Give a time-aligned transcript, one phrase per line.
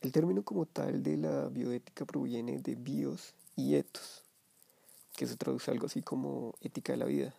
[0.00, 4.22] El término como tal de la bioética proviene de bios y etos,
[5.14, 7.34] que se traduce algo así como ética de la vida.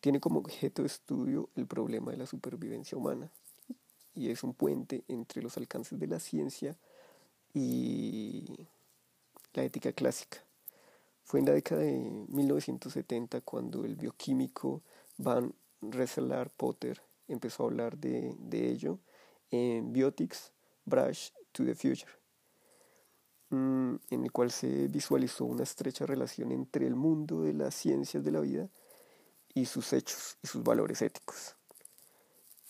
[0.00, 3.30] Tiene como objeto de estudio el problema de la supervivencia humana
[4.14, 6.78] y es un puente entre los alcances de la ciencia
[7.52, 8.46] y
[9.52, 10.42] la ética clásica.
[11.24, 14.80] Fue en la década de 1970 cuando el bioquímico
[15.18, 18.98] Van Rensselaer Potter empezó a hablar de, de ello
[19.50, 20.52] en Biotics
[20.86, 22.12] Brush to the Future,
[23.50, 28.24] mm, en el cual se visualizó una estrecha relación entre el mundo de las ciencias
[28.24, 28.68] de la vida
[29.52, 31.56] y sus hechos y sus valores éticos.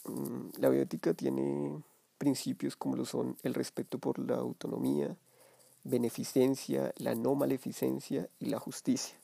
[0.05, 1.83] Mm, la bioética tiene
[2.16, 5.17] principios como lo son el respeto por la autonomía,
[5.84, 9.17] beneficencia, la no maleficencia y la justicia.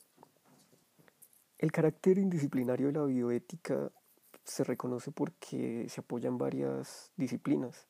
[1.58, 3.90] El carácter indisciplinario de la bioética
[4.44, 7.86] se reconoce porque se apoyan varias disciplinas,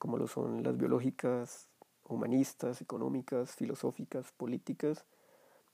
[0.00, 1.68] como lo son las biológicas,
[2.08, 5.04] humanistas, económicas, filosóficas, políticas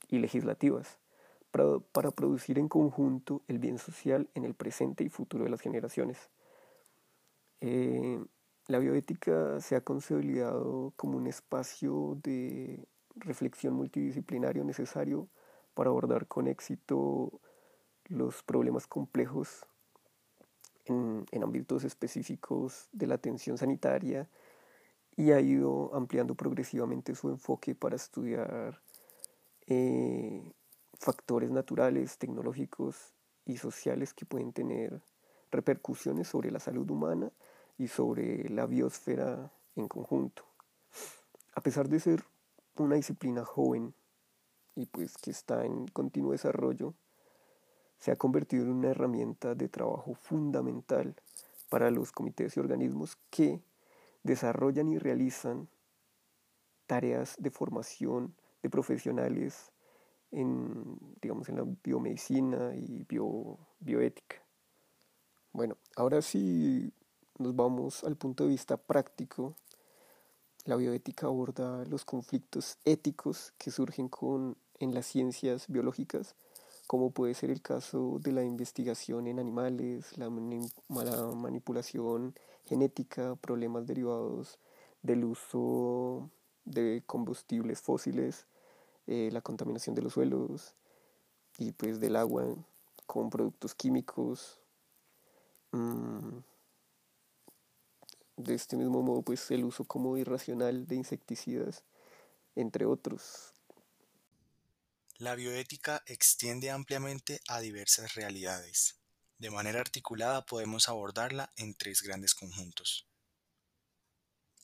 [0.09, 0.99] y legislativas,
[1.93, 6.19] para, producir en conjunto el bien social en el presente y futuro de las generaciones.
[7.61, 8.21] Eh,
[8.67, 15.29] la bioética se ha consolidado como un espacio de reflexión multidisciplinario necesario
[15.75, 17.41] para abordar con éxito
[18.09, 19.65] los problemas complejos
[20.87, 24.29] en, ámbitos específicos de la atención sanitaria
[25.17, 28.81] y ha ido ampliando progresivamente su enfoque para estudiar
[29.67, 30.53] eh,
[30.99, 33.15] factores naturales, tecnológicos
[33.45, 35.01] y sociales que pueden tener
[35.51, 37.31] repercusiones sobre la salud humana
[37.79, 40.45] y sobre la biosfera en conjunto.
[41.55, 42.25] A pesar de ser
[42.77, 43.95] una disciplina joven
[44.75, 46.95] y pues que está en continuo desarrollo,
[47.99, 51.15] se ha convertido en una herramienta de trabajo fundamental
[51.69, 53.61] para los comités y organismos que
[54.23, 55.69] desarrollan y realizan
[56.87, 59.73] tareas de formación de profesionales
[60.31, 63.07] en, digamos, en la biomedicina y
[63.81, 64.37] bioética.
[65.53, 66.93] Bueno, ahora sí
[67.39, 69.55] nos vamos al punto de vista práctico,
[70.65, 76.35] la bioética aborda los conflictos éticos que surgen con, en las ciencias biológicas,
[76.87, 84.59] como puede ser el caso de la investigación en animales, la, manipulación genética, problemas derivados
[85.03, 86.31] del uso
[86.65, 88.47] de combustibles fósiles,
[89.07, 90.75] eh, la contaminación de los suelos
[91.59, 92.45] y pues del agua
[93.07, 94.61] con productos químicos.
[95.73, 96.39] Mm,
[98.37, 101.85] de este mismo modo, pues el uso como irracional de insecticidas,
[102.55, 103.56] entre otros.
[105.19, 109.01] La bioética extiende ampliamente a diversas realidades.
[109.39, 113.09] De manera articulada podemos abordarla en tres grandes conjuntos.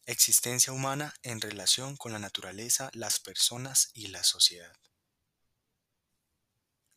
[0.04, 4.76] Existencia humana en relación con la naturaleza, las personas y la sociedad.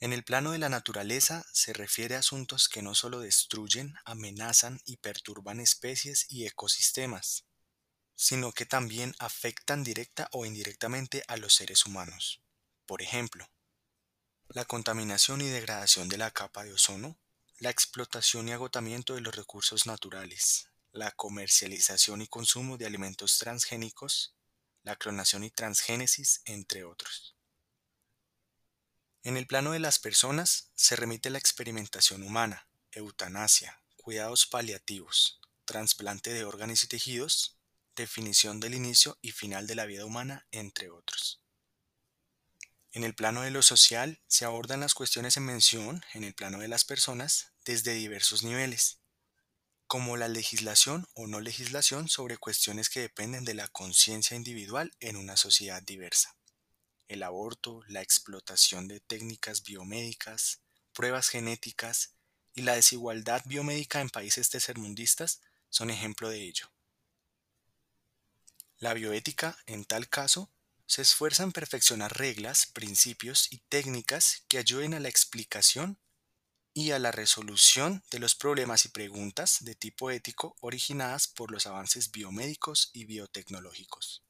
[0.01, 4.81] En el plano de la naturaleza se refiere a asuntos que no solo destruyen, amenazan
[4.83, 7.45] y perturban especies y ecosistemas,
[8.15, 12.44] sino que también afectan directa o indirectamente a los seres humanos.
[12.85, 13.49] Por ejemplo,
[14.49, 17.17] la contaminación y degradación de la capa de ozono,
[17.57, 24.35] la explotación y agotamiento de los recursos naturales, la comercialización y consumo de alimentos transgénicos,
[24.83, 27.35] la clonación y transgénesis, entre otros.
[29.23, 36.31] En el plano de las personas se remite la experimentación humana, eutanasia, cuidados paliativos, trasplante
[36.31, 37.57] de órganos y tejidos,
[37.95, 41.44] definición del inicio y final de la vida humana, entre otros.
[42.95, 46.57] En el plano de lo social se abordan las cuestiones en mención en el plano
[46.57, 48.97] de las personas desde diversos niveles,
[49.85, 55.17] como la legislación o no legislación sobre cuestiones que dependen de la conciencia individual en
[55.17, 56.35] una sociedad diversa
[57.07, 60.61] el aborto, la explotación de técnicas biomédicas,
[60.93, 62.15] pruebas genéticas
[62.53, 66.71] y la desigualdad biomédica en países tercermundistas son ejemplo de ello.
[68.77, 70.49] La bioética, en tal caso,
[70.87, 75.99] se esfuerza en perfeccionar reglas, principios y técnicas que ayuden a la explicación
[76.73, 81.67] y a la resolución de los problemas y preguntas de tipo ético originadas por los
[81.67, 84.24] avances biomédicos y biotecnológicos.